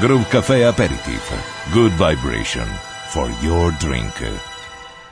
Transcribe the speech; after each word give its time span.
Groove 0.00 0.26
Café 0.28 0.64
Aperitif. 0.64 1.30
Good 1.72 1.92
vibration 1.92 2.66
for 3.06 3.30
your 3.40 3.72
drink. 3.78 4.12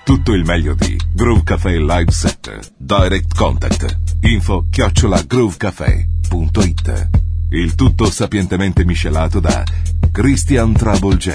Tutto 0.04 0.32
il 0.32 0.44
meglio 0.44 0.74
di 0.74 1.00
Groove 1.12 1.44
Café 1.44 1.78
Live 1.78 2.10
Set. 2.10 2.72
Direct 2.76 3.32
Contact. 3.36 3.96
Info 4.22 4.66
chiocciola 4.70 5.22
groovecafé.it. 5.22 7.08
Il 7.50 7.74
tutto 7.76 8.10
sapientemente 8.10 8.84
miscelato 8.84 9.38
da 9.38 9.62
Christian 10.10 10.72
Trouble 10.72 11.16
J. 11.16 11.30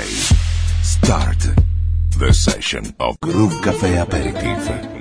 Start 0.82 1.54
the 2.18 2.34
session 2.34 2.93
of 2.98 3.16
Groove 3.20 3.59
Café 3.61 3.98
Aperitif. 3.98 4.96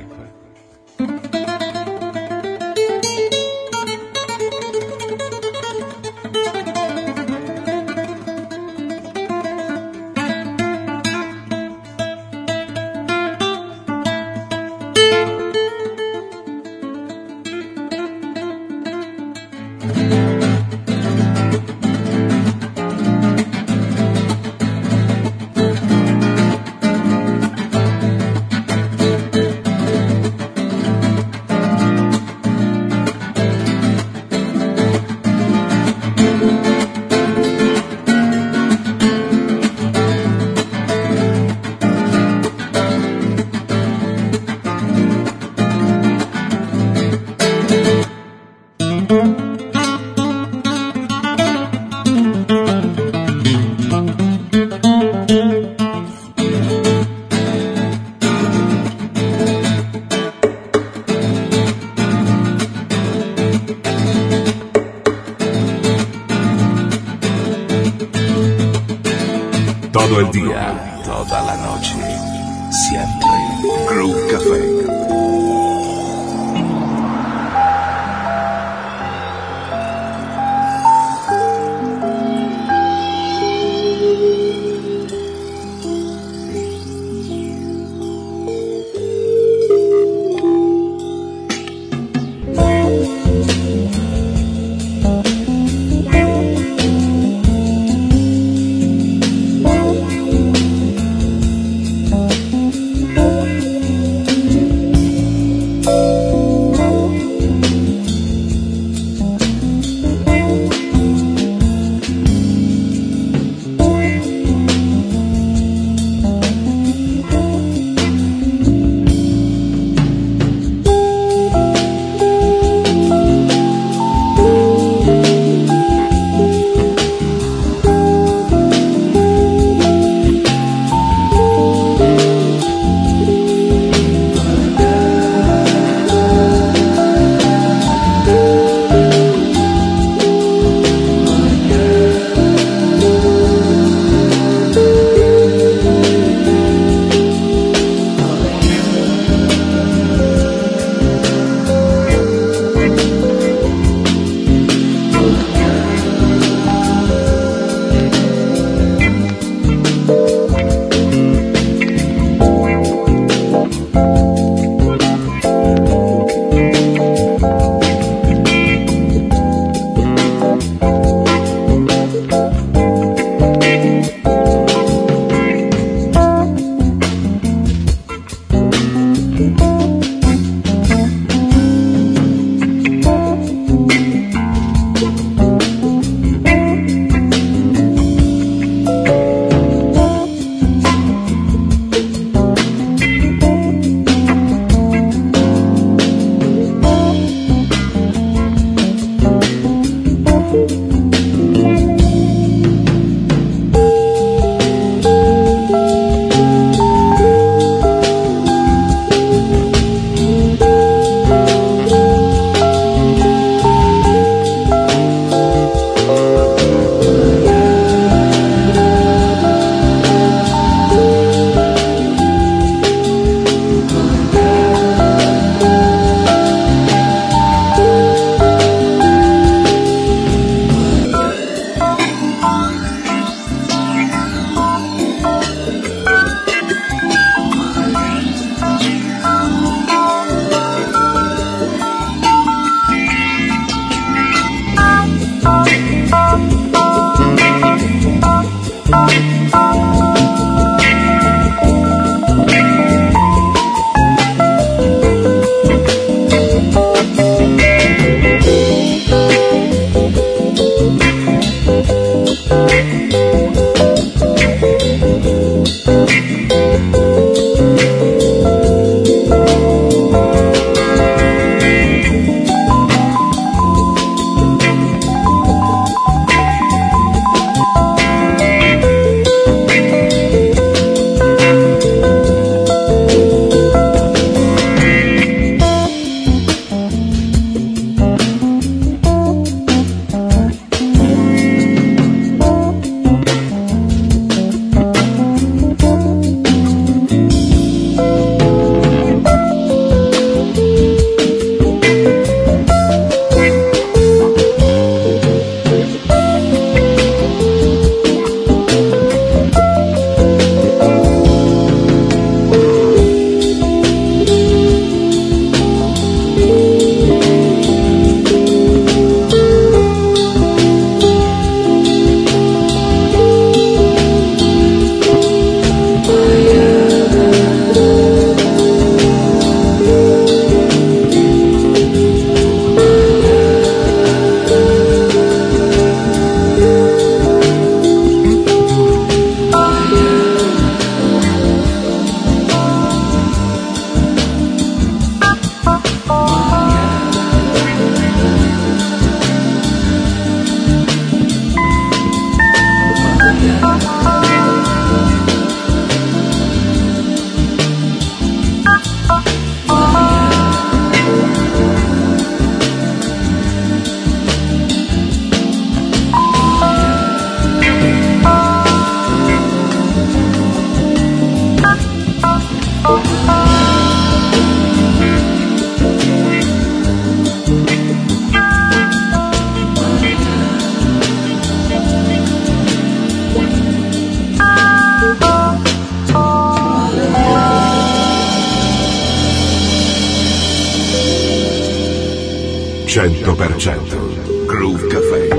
100% 392.97 394.47
Groove 394.47 394.89
Café. 394.89 395.36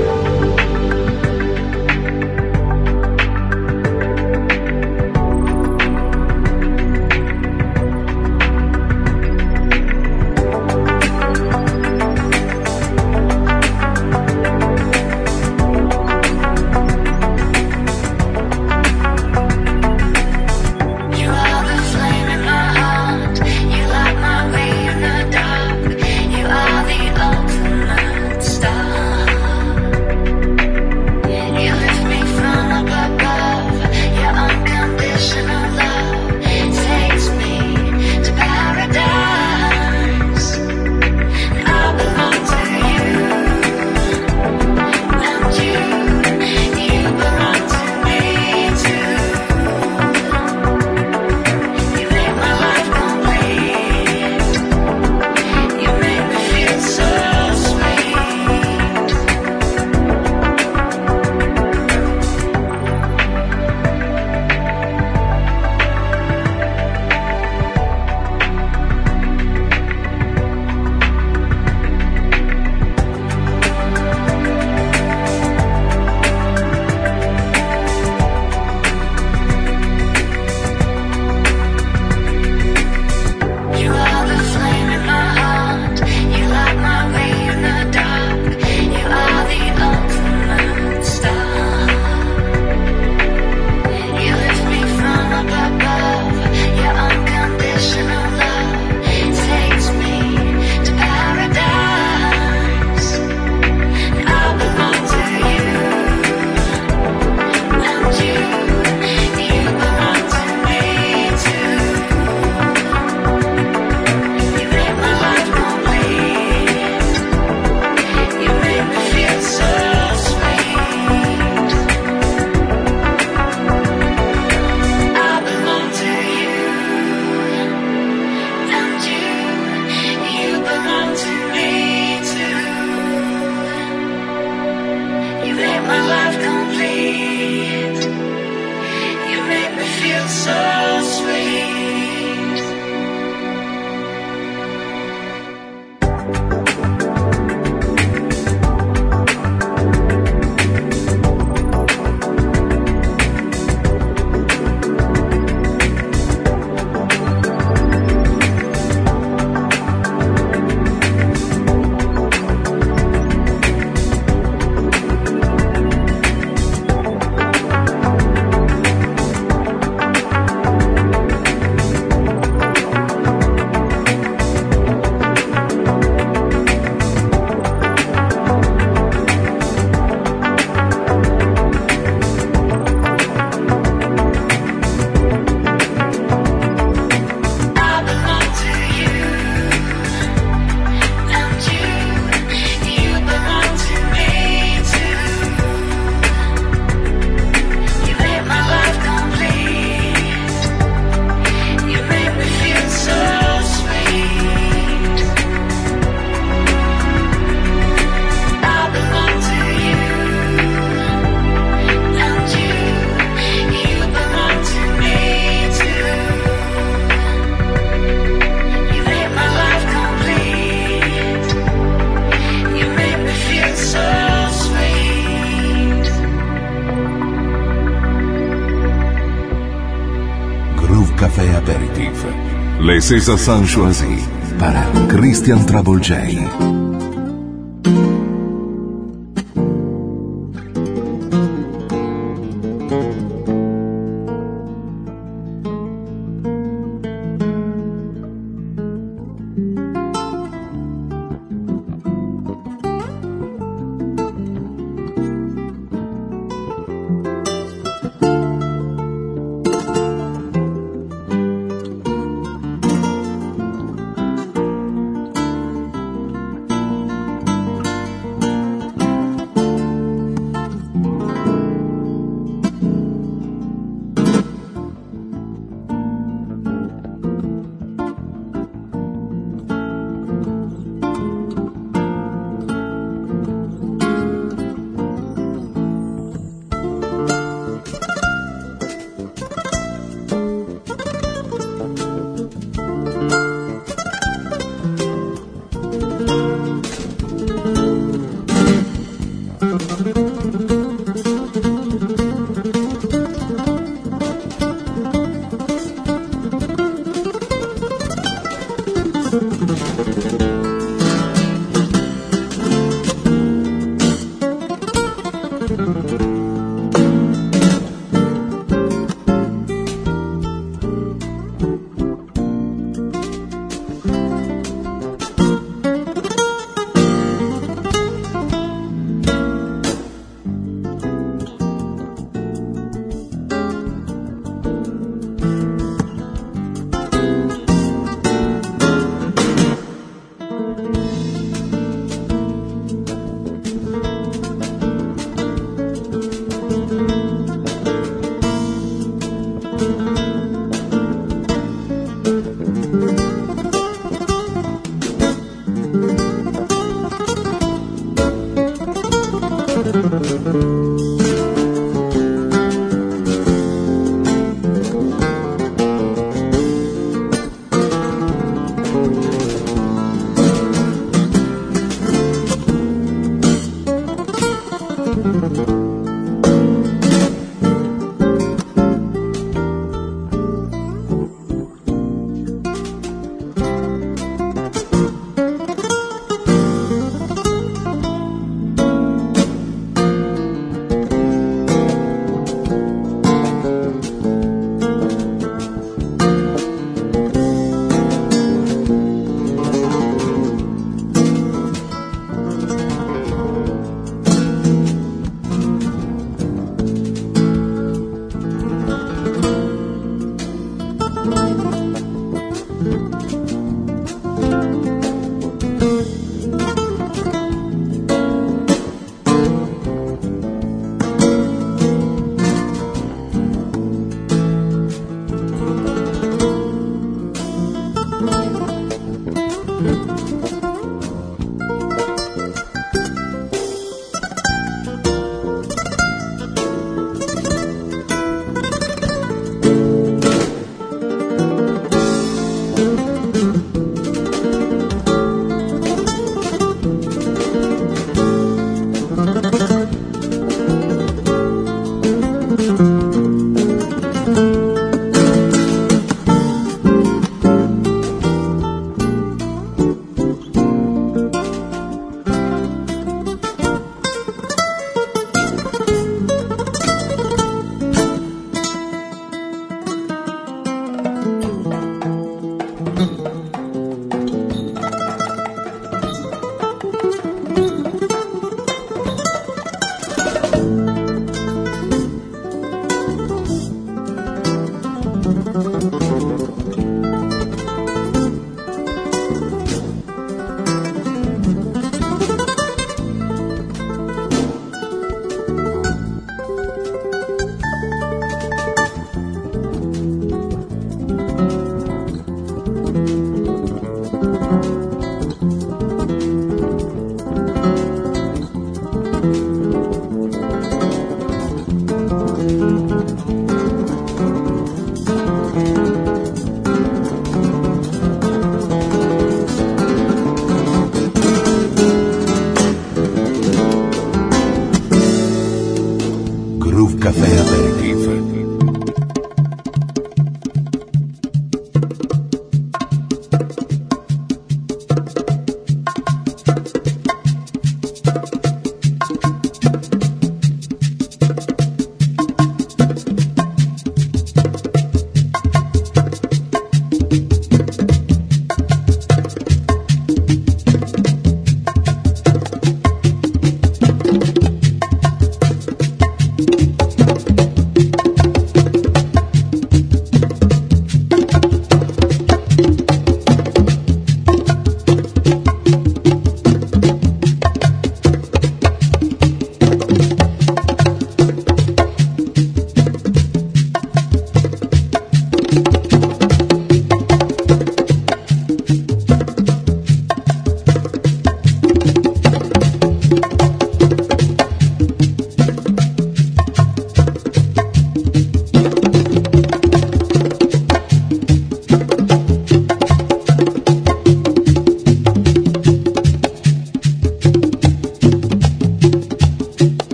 César 233.08 233.38
Sanchoisi 233.38 234.18
para 234.58 234.84
Christian 235.08 235.64
Travolgei. 235.64 236.77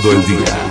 Todo 0.00 0.12
el 0.12 0.24
día, 0.26 0.67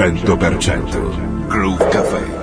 100%. 0.00 1.46
Groove 1.50 1.78
Café. 1.90 2.39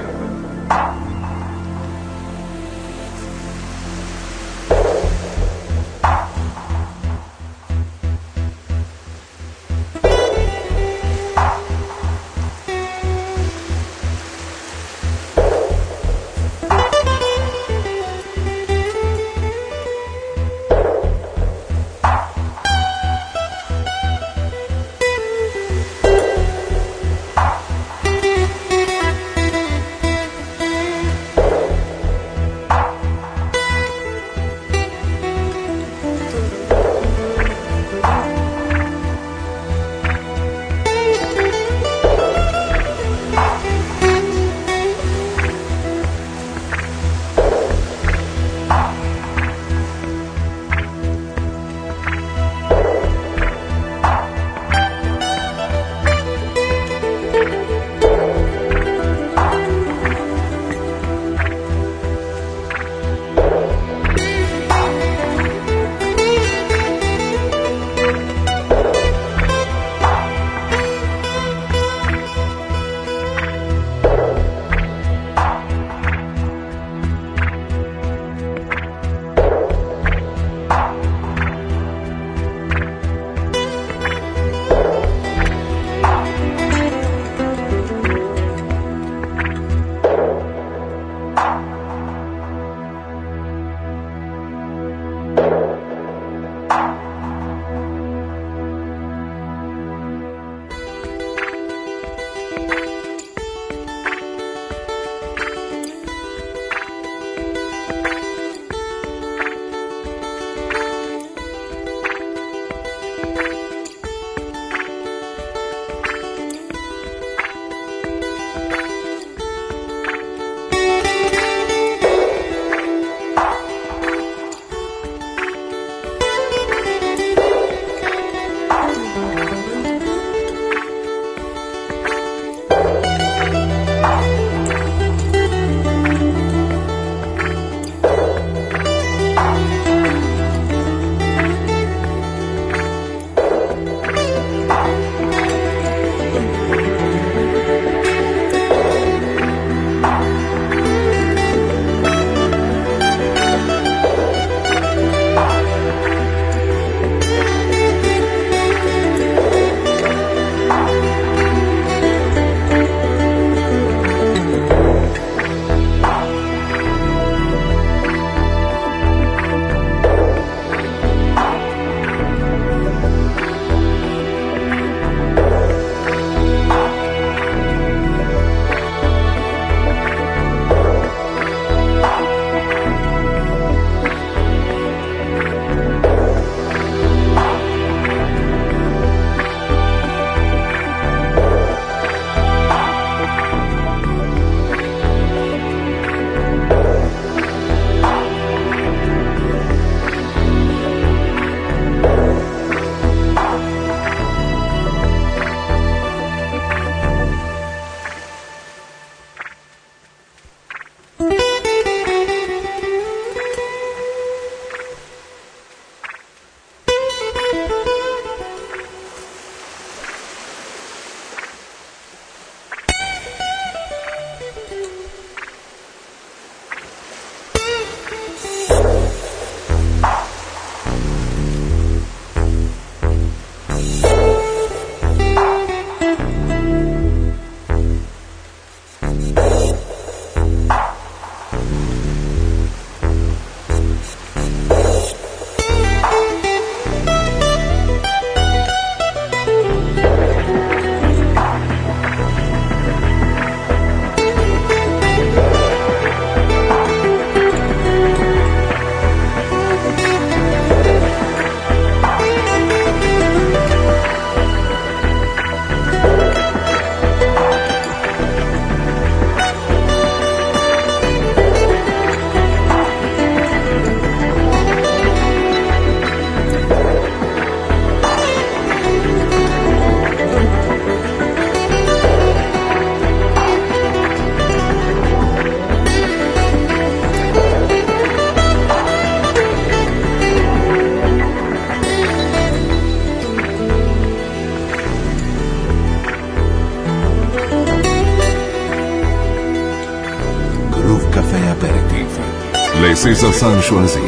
A 303.07 303.31
Sanchoisi 303.31 304.01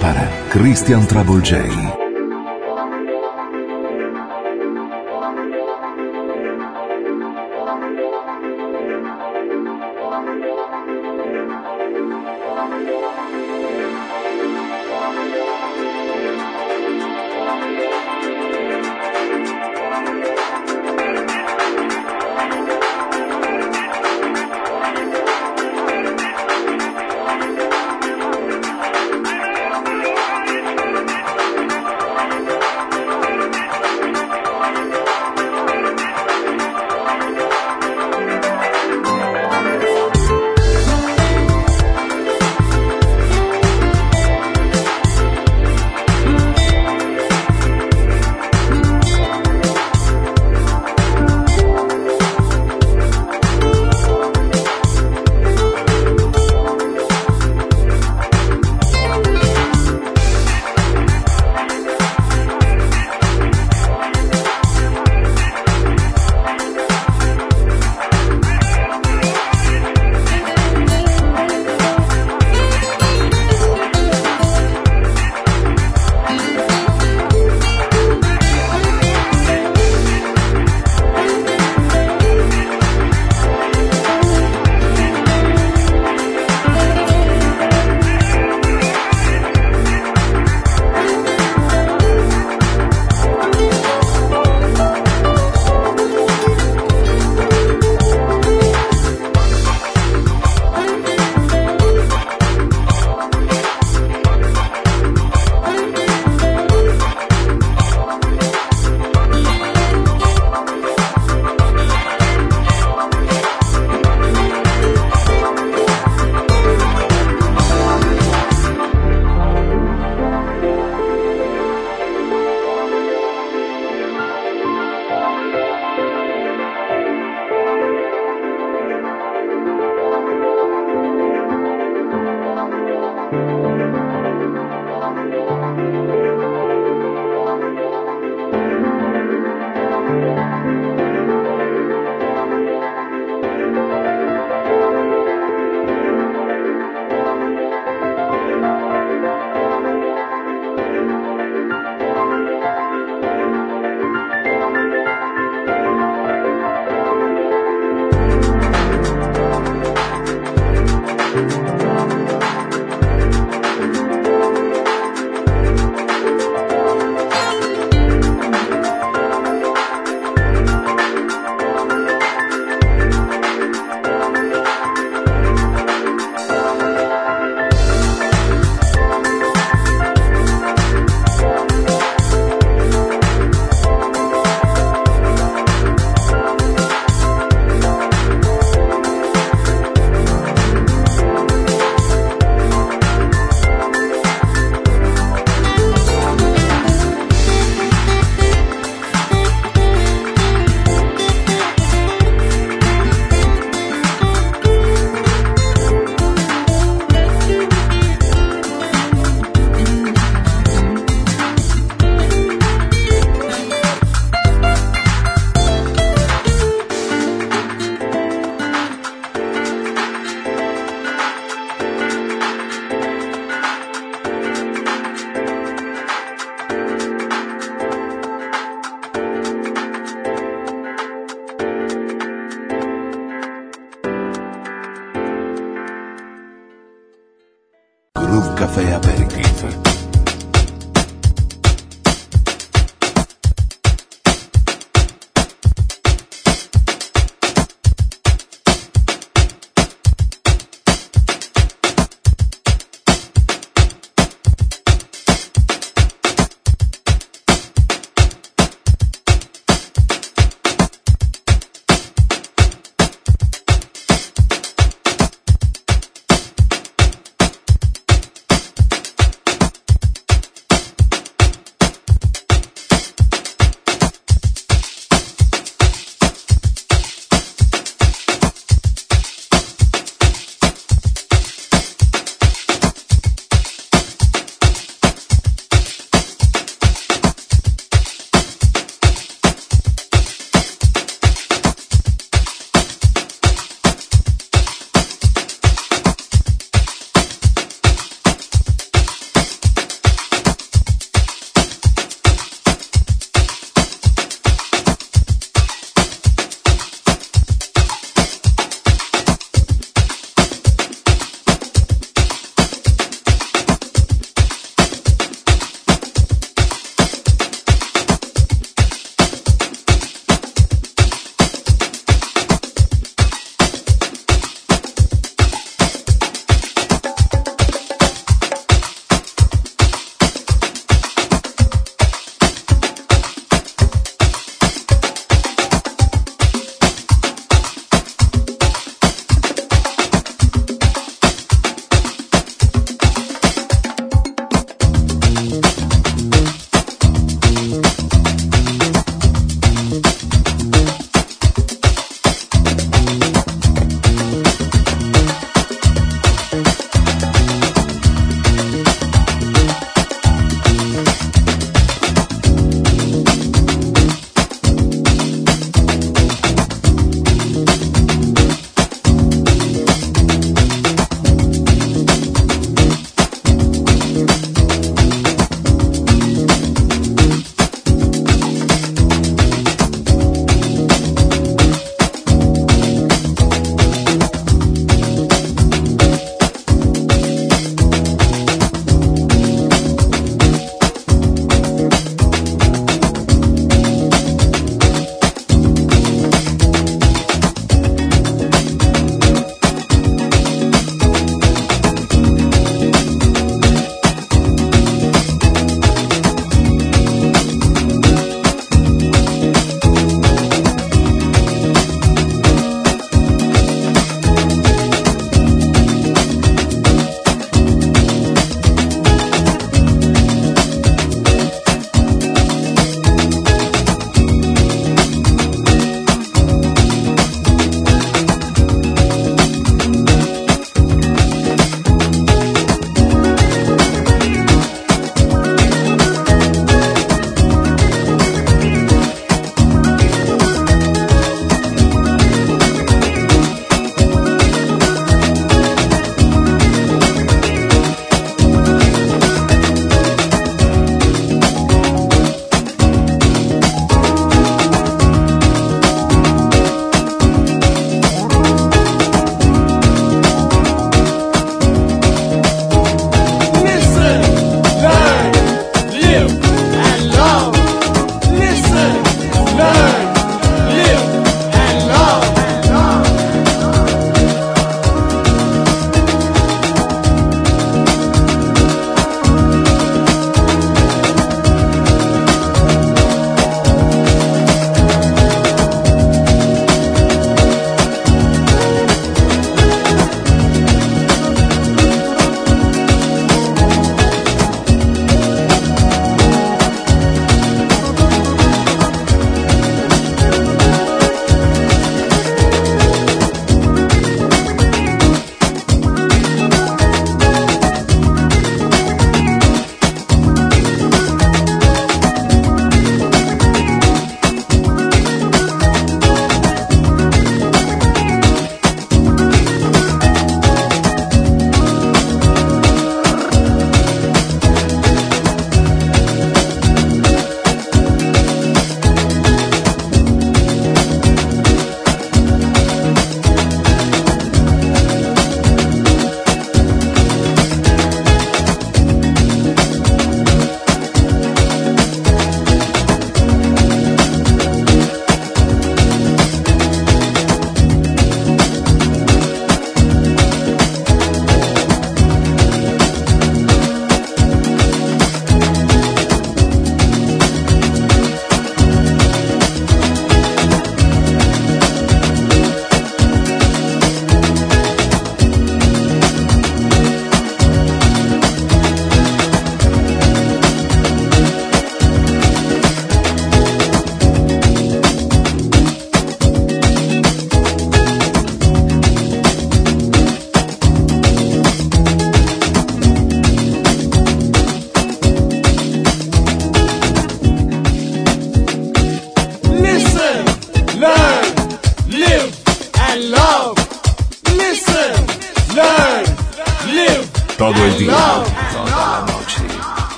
para 0.00 0.28
Christian 0.52 1.04
Travolgei. 1.06 1.93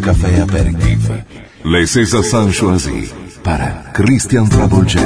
Café 0.00 0.40
Aperitif. 0.40 1.10
Les 1.64 1.86
César 1.86 2.24
Sanchoisi 2.24 3.10
para 3.42 3.92
Christian 3.92 4.48
Trouble 4.48 4.88
J. 4.88 4.98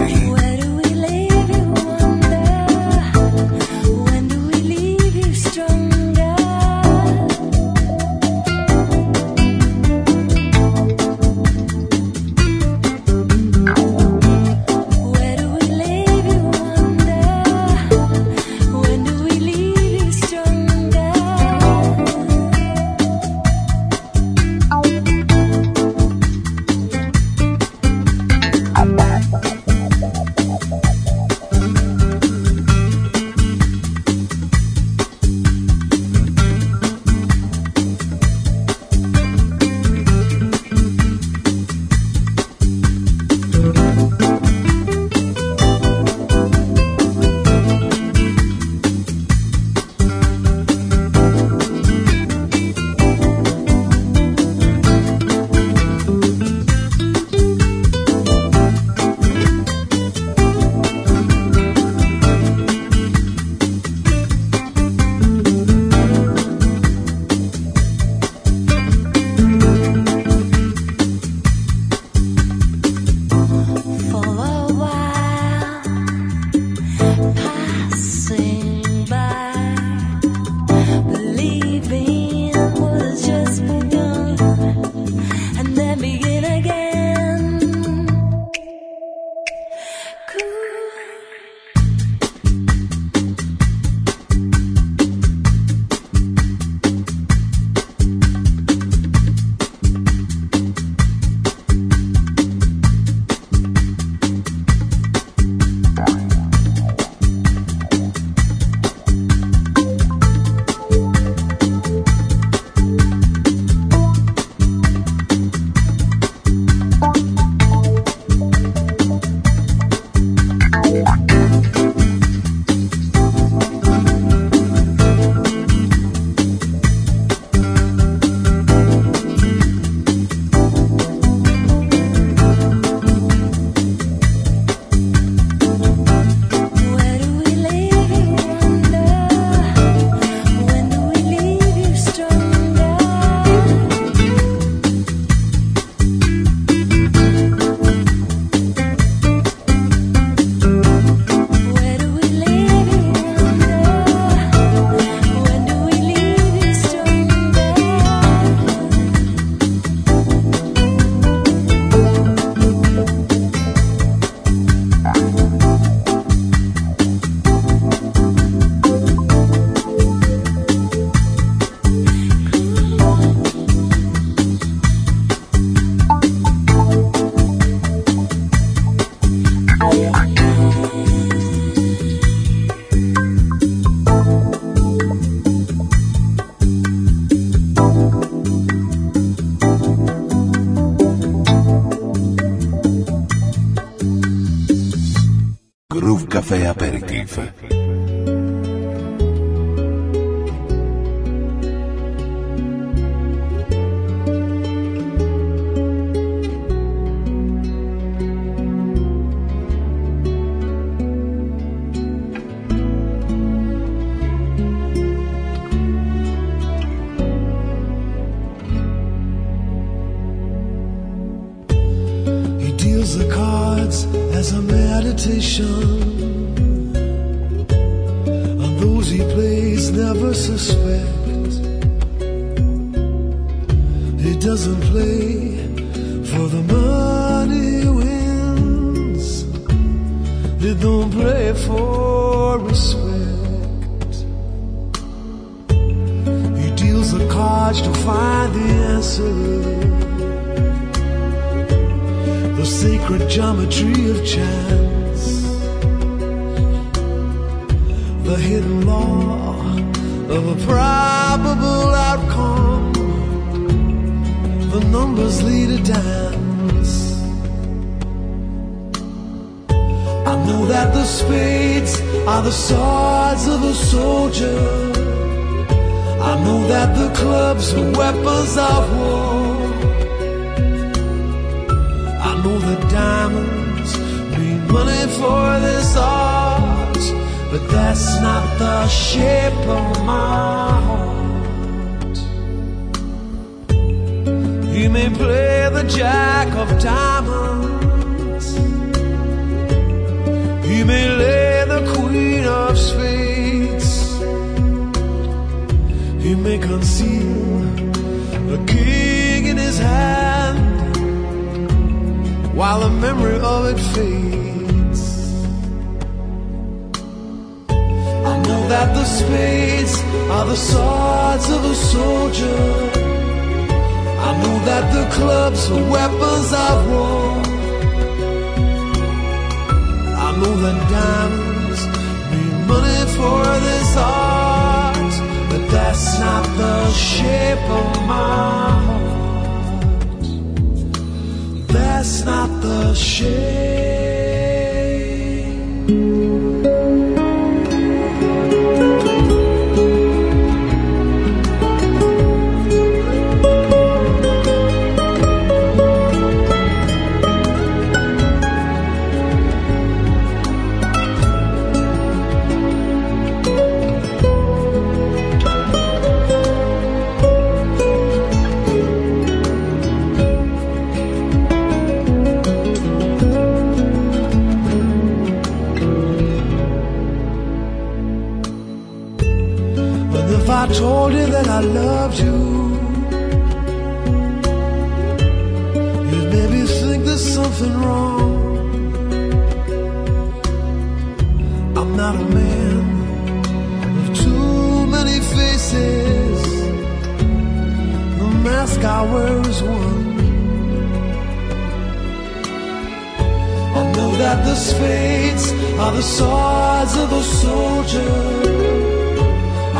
that 404.24 404.40
the 404.42 404.54
spades 404.54 405.52
are 405.82 405.92
the 405.92 406.06
swords 406.16 406.94
of 407.02 407.08
a 407.12 407.22
soldier. 407.42 408.14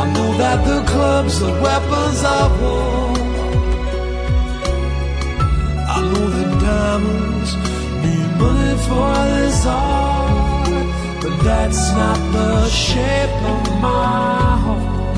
I 0.01 0.03
know 0.13 0.29
that 0.43 0.59
the 0.69 0.79
clubs 0.91 1.35
are 1.47 1.55
weapons 1.67 2.19
of 2.37 2.49
war. 2.61 3.07
I 5.95 5.97
know 6.09 6.25
that 6.35 6.51
diamonds 6.69 7.51
need 8.03 8.29
money 8.41 8.75
for 8.87 9.13
this 9.33 9.61
art, 9.65 10.69
but 11.21 11.35
that's 11.47 11.83
not 12.01 12.19
the 12.37 12.51
shape 12.85 13.37
of 13.53 13.63
my 13.87 14.47
heart. 14.63 15.17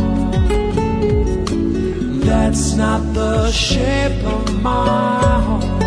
That's 2.29 2.65
not 2.83 3.01
the 3.19 3.51
shape 3.51 4.19
of 4.35 4.43
my 4.63 5.41
heart. 5.47 5.86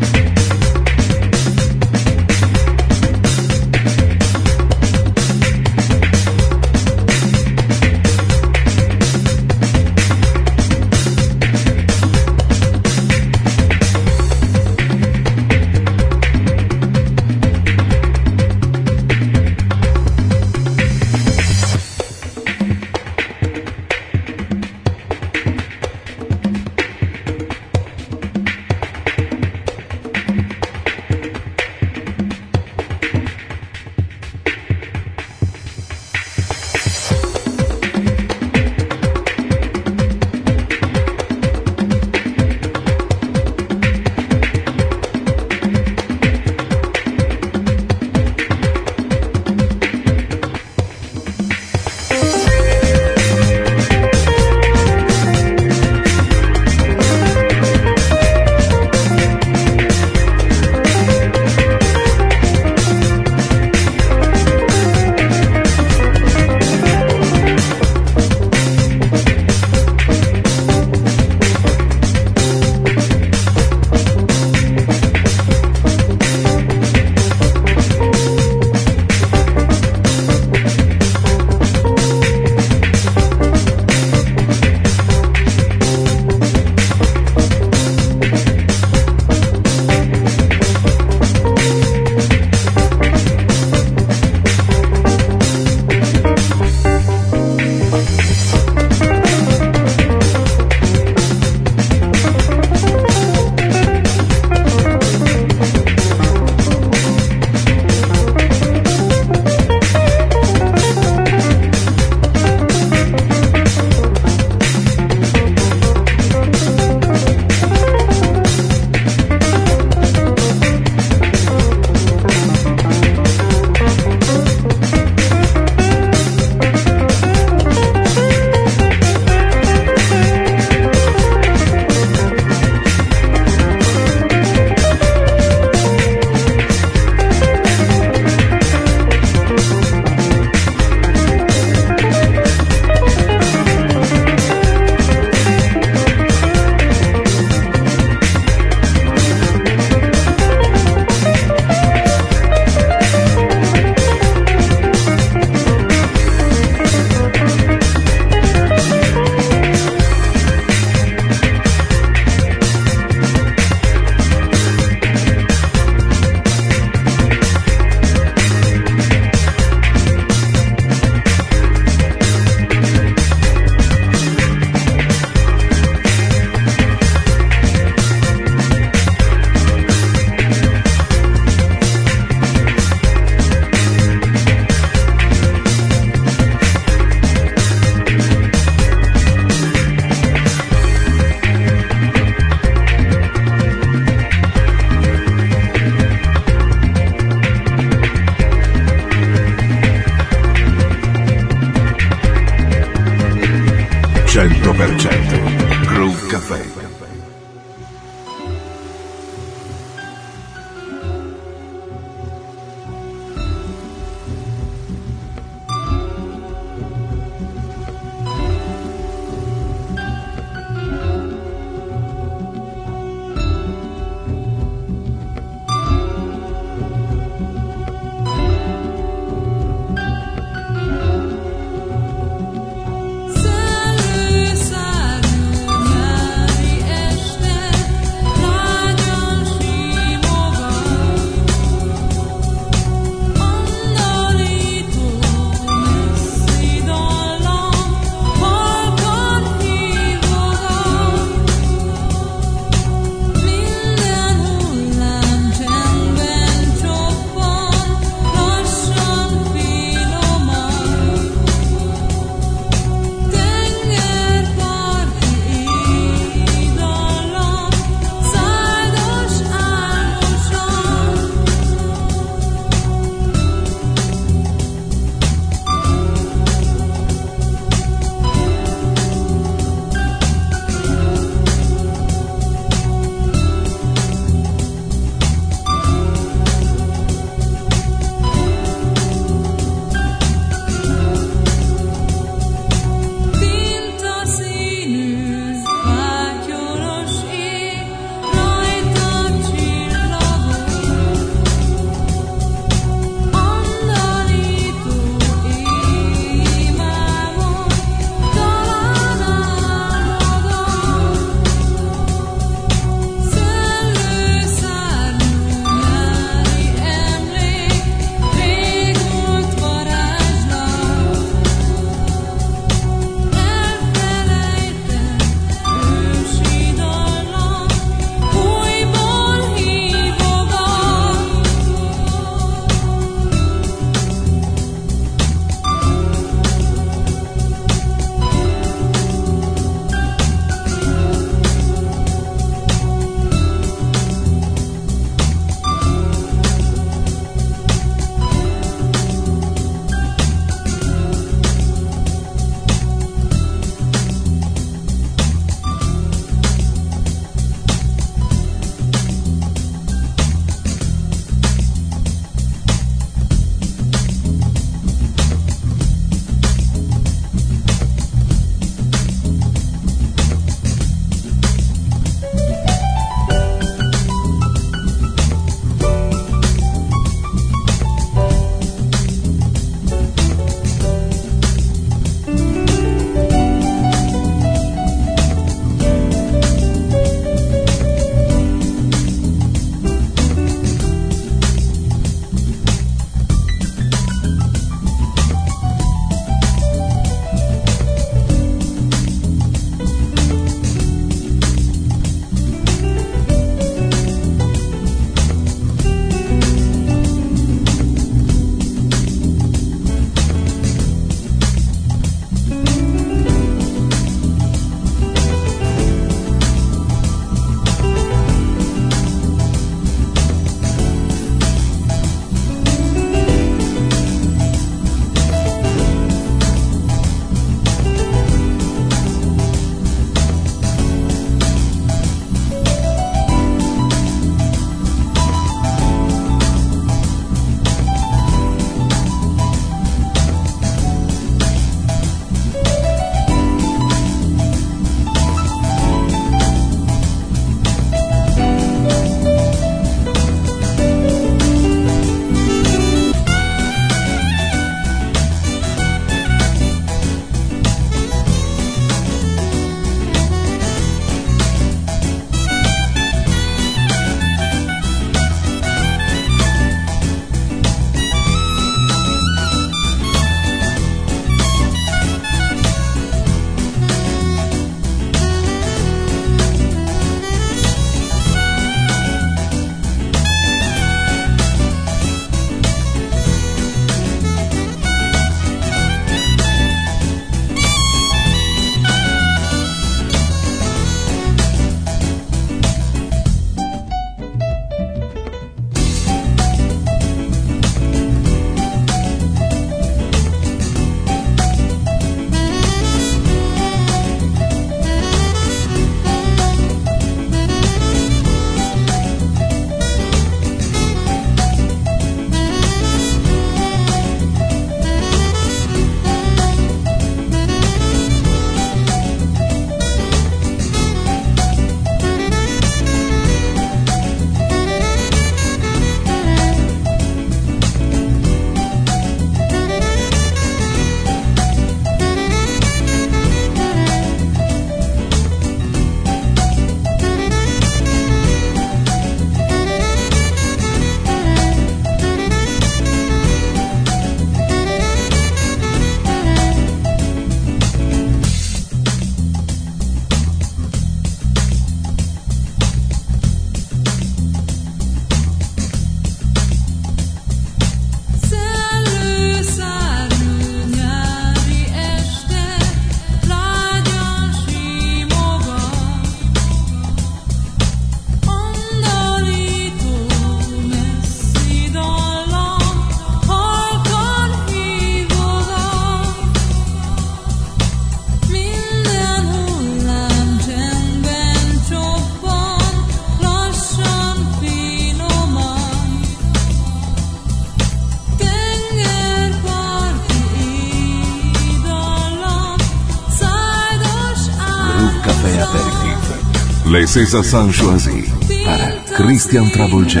Les 596.72 596.86
César 596.86 597.22
Sanchoisi 597.22 598.02
para 598.46 598.72
Christian 598.96 599.44
Travel 599.50 599.84
J. 599.84 600.00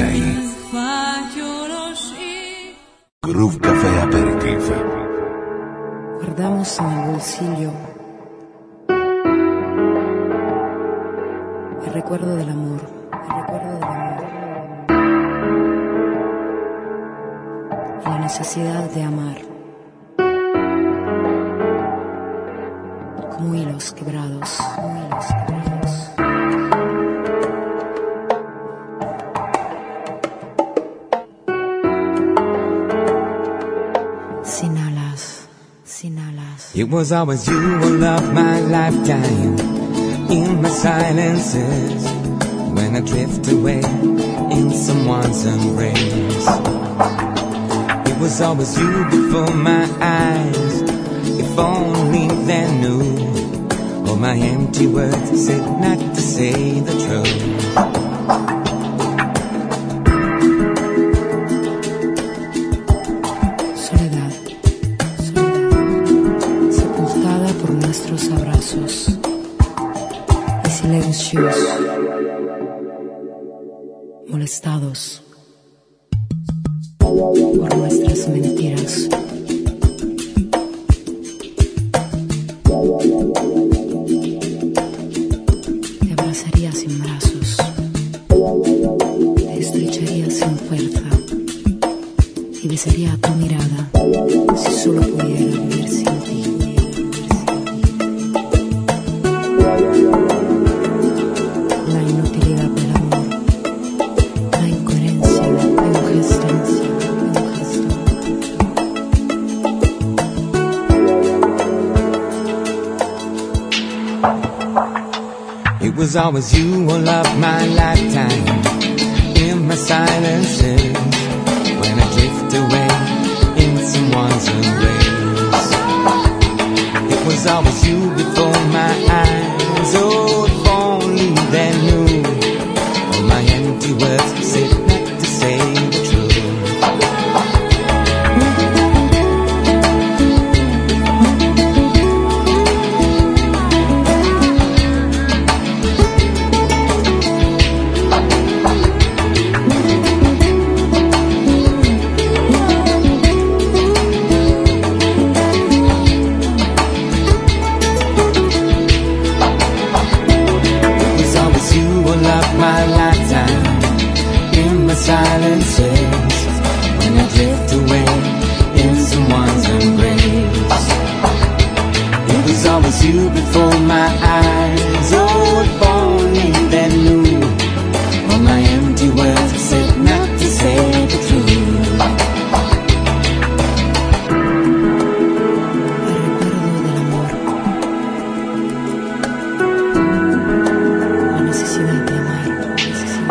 Groove 3.26 3.58
Café 3.60 4.00
Aperitif. 4.00 4.70
Guardamos 6.16 6.78
en 6.78 6.86
el 6.86 7.10
bolsillo 7.10 7.72
el 11.84 11.92
recuerdo 11.92 12.36
de 12.36 12.46
la 12.46 12.51
was 36.92 37.10
always 37.10 37.48
you 37.48 37.58
who 37.58 37.96
loved 37.96 38.34
my 38.34 38.60
lifetime. 38.60 39.58
In 40.30 40.60
my 40.60 40.68
silences, 40.68 42.04
when 42.74 42.94
I 42.94 43.00
drift 43.00 43.48
away 43.48 43.80
in 43.80 44.70
someone's 44.70 45.46
embrace. 45.46 46.46
It 48.10 48.18
was 48.20 48.42
always 48.42 48.78
you 48.78 49.04
before 49.06 49.54
my 49.54 49.84
eyes. 50.00 50.82
If 51.40 51.58
only 51.58 52.28
they 52.44 52.80
knew 52.80 54.06
all 54.06 54.16
my 54.16 54.36
empty 54.36 54.86
words 54.86 55.46
said 55.46 55.64
not 55.80 55.98
to 55.98 56.20
say 56.20 56.80
the 56.80 56.92
truth. 57.04 58.01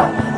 네. 0.02 0.31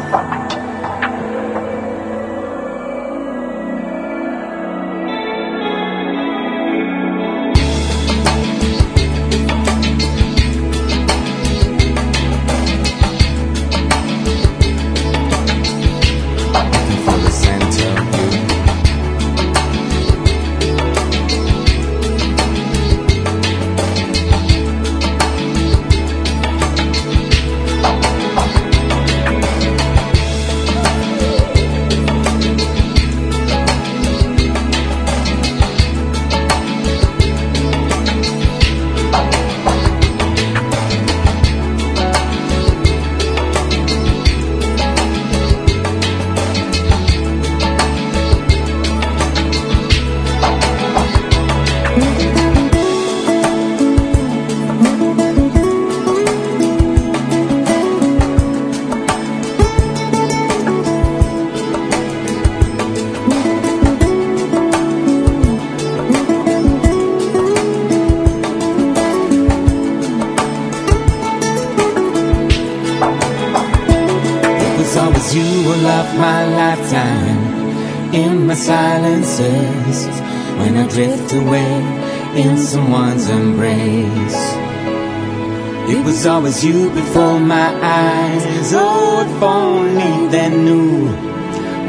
was 86.24 86.28
always 86.28 86.64
you 86.64 86.90
before 86.92 87.38
my 87.38 87.68
eyes. 87.84 88.72
Oh, 88.74 89.26
if 89.28 89.44
only 89.44 90.30
they 90.30 90.50
knew 90.50 91.10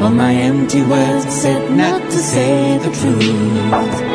all 0.03 0.09
my 0.09 0.33
empty 0.33 0.81
words 0.81 1.33
said 1.33 1.71
not 1.71 2.01
to 2.01 2.17
say 2.17 2.77
the 2.79 2.91
truth. 2.91 4.14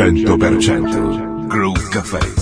100% 0.00 1.50
Club 1.50 1.76
Cafe. 1.90 2.39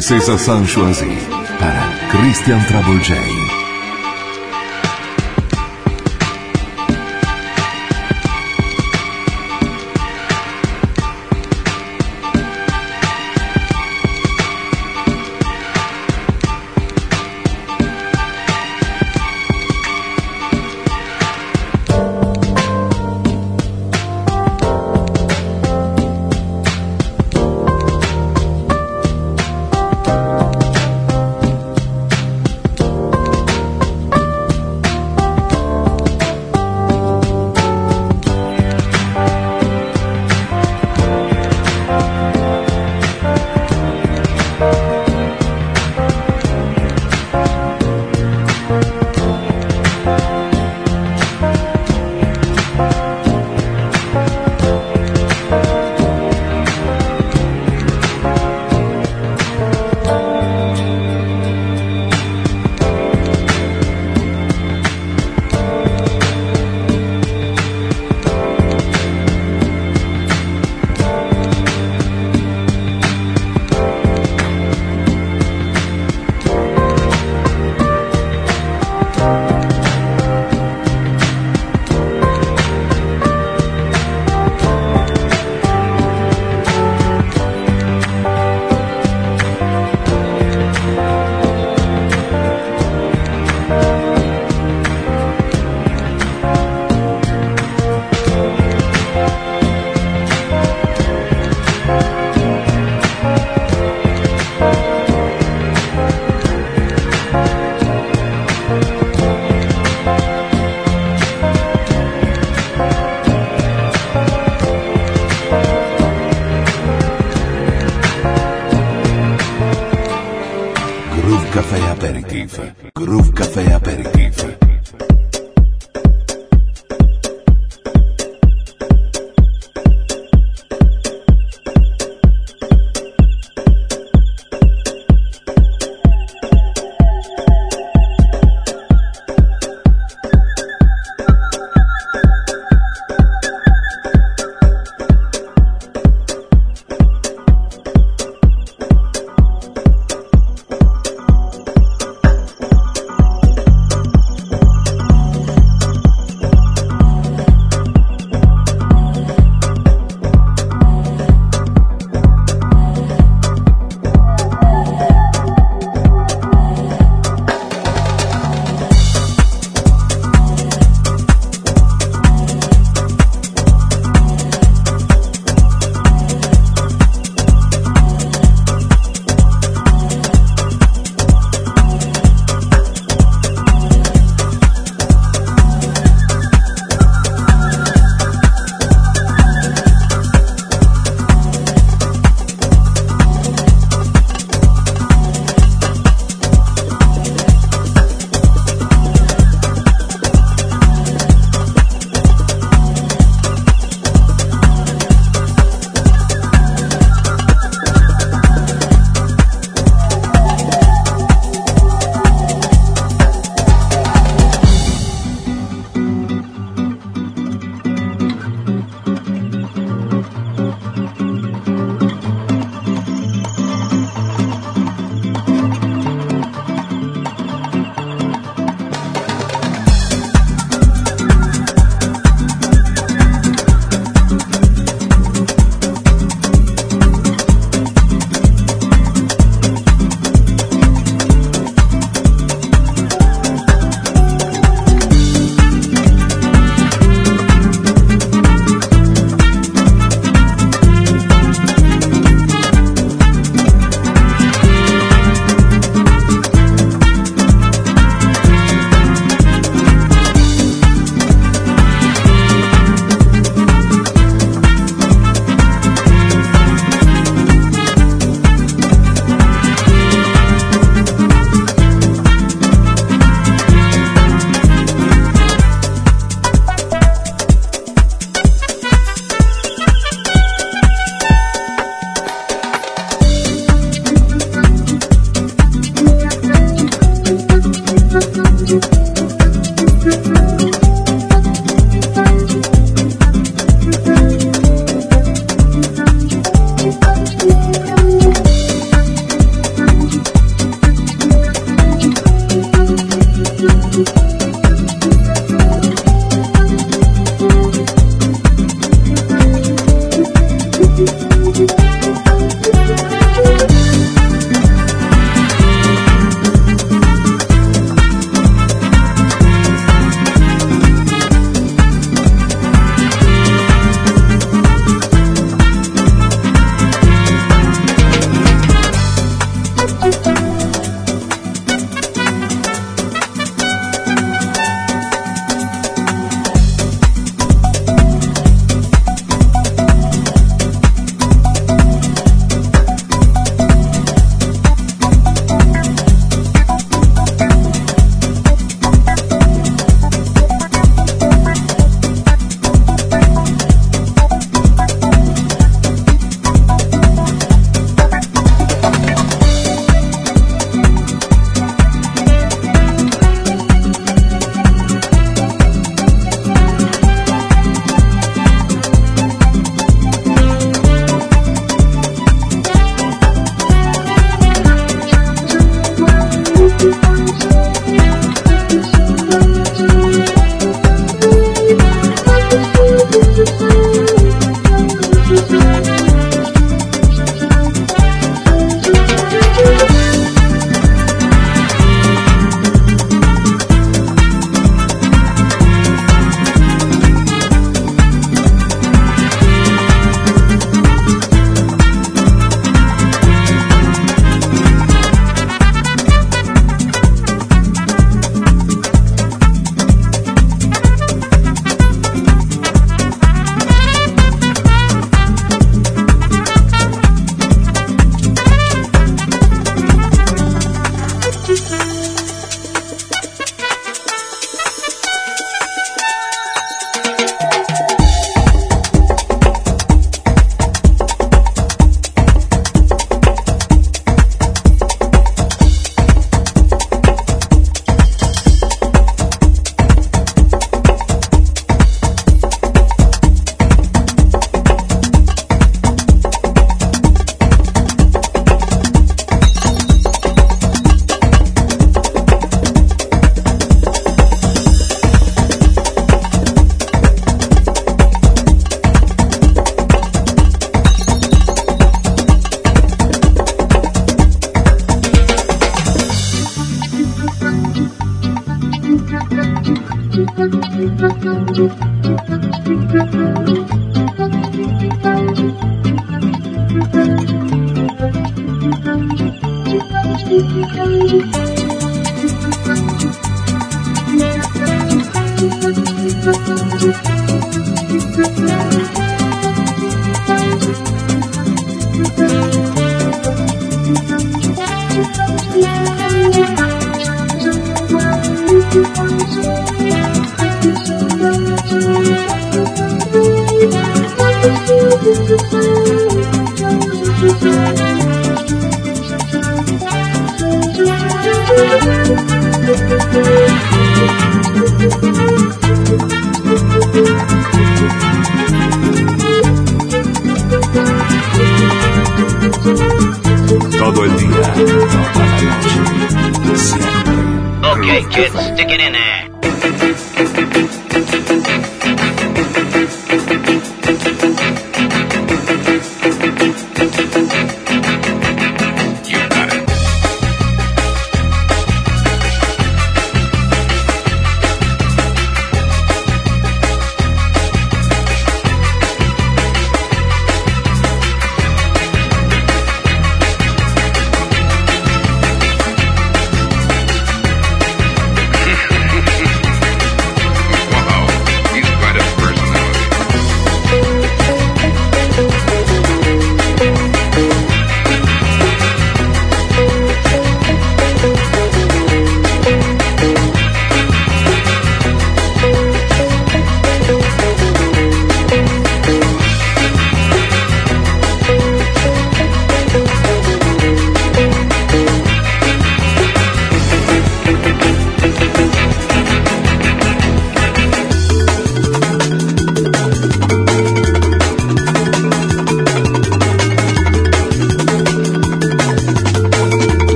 César 0.00 0.38
sont 0.38 0.64
choisis 0.64 1.28
para 1.58 1.82
Christian 2.10 2.58
Travolgei. 2.68 3.51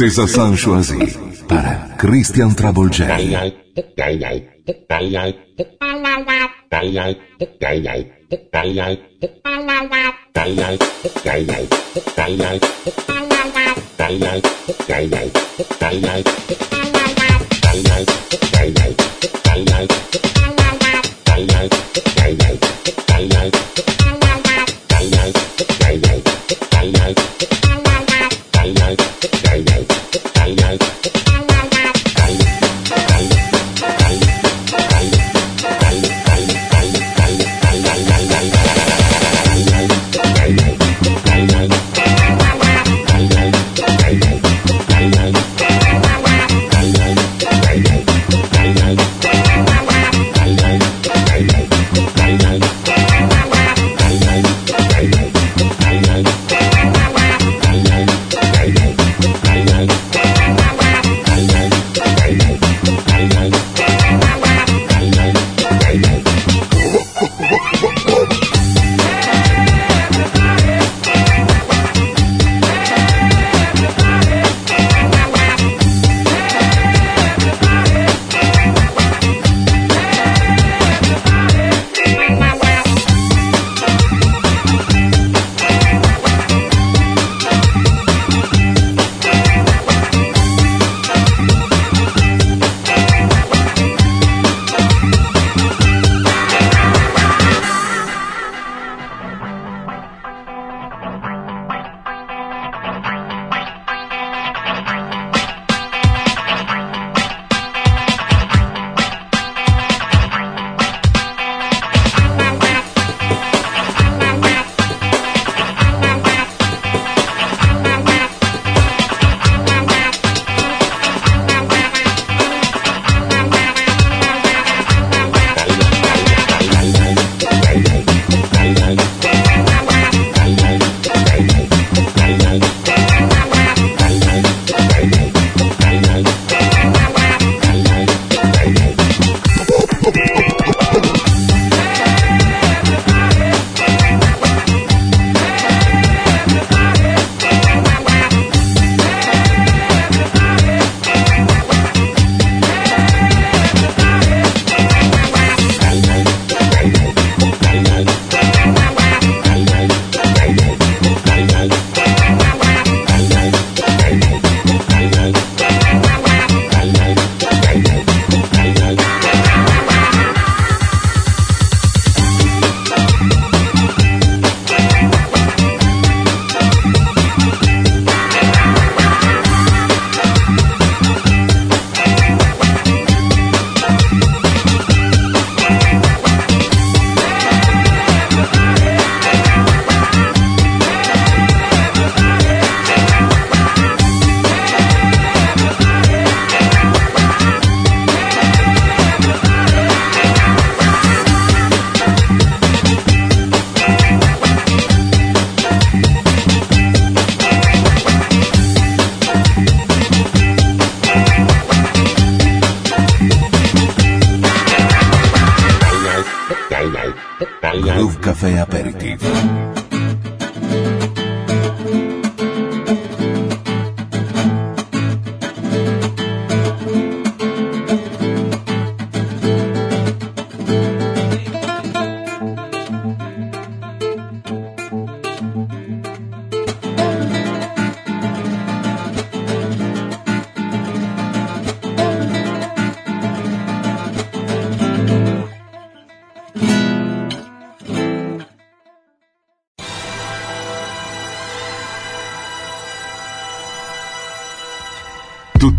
Princesa 0.00 0.26
Sanchoisi 0.26 0.96
para 1.46 1.94
Christian 1.98 2.54
Travolgeri. 2.54 3.36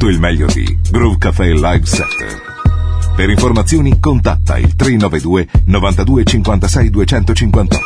Tutto 0.02 0.14
il 0.14 0.20
meglio 0.20 0.48
di 0.48 0.80
Groove 0.90 1.20
Café 1.20 1.54
Live 1.54 1.86
Set. 1.86 2.42
Per 3.16 3.30
informazioni 3.30 4.00
contatta 4.00 4.58
il 4.58 4.76
392 4.76 5.48
92 5.66 6.24
56 6.24 6.90
258. 6.90 7.78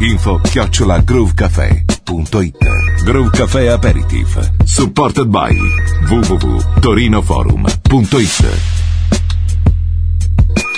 Info 0.00 0.40
chiocciola 0.42 0.98
groovecafé.it 0.98 3.04
Groove 3.04 3.30
Café 3.30 3.68
Aperitif. 3.68 4.50
Supported 4.64 5.28
by 5.28 5.56
www.torinoforum.it 6.08 8.58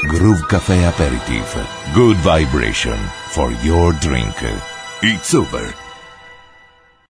Groove 0.06 0.44
Café 0.48 0.84
Aperitif. 0.84 1.66
Good 1.94 2.16
vibration 2.16 2.98
for 3.28 3.50
your 3.62 3.94
drink. 3.94 4.34
It's 5.00 5.32
over. 5.32 5.81